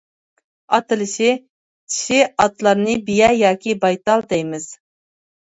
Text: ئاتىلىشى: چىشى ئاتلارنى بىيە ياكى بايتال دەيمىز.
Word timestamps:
ئاتىلىشى: 0.77 1.27
چىشى 1.91 2.17
ئاتلارنى 2.31 2.97
بىيە 3.11 3.29
ياكى 3.43 3.77
بايتال 3.85 4.27
دەيمىز. 4.35 4.69